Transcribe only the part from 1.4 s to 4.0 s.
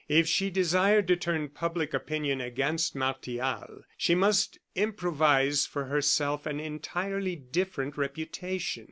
public opinion against Martial,